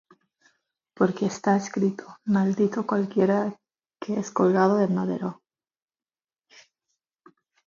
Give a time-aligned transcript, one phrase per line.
[0.95, 3.55] porque está escrito: Maldito cualquiera
[3.99, 5.43] que es colgado en madero: